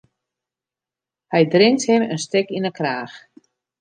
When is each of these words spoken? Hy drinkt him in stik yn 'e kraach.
Hy 1.33 1.41
drinkt 1.53 1.85
him 1.89 2.01
in 2.13 2.19
stik 2.25 2.47
yn 2.57 2.67
'e 2.67 2.71
kraach. 2.77 3.15